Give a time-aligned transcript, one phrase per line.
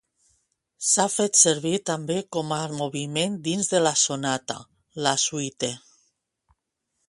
[0.91, 4.59] S'ha fet servir també com a moviment dins de la sonata,
[5.09, 5.71] la suite.